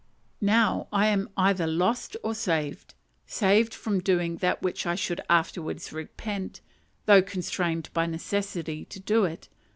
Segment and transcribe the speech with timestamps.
[0.41, 2.95] Now am I either lost or saved!
[3.27, 6.59] saved from doing that which I should afterwards repent,
[7.05, 9.47] though constrained by necessity to do it.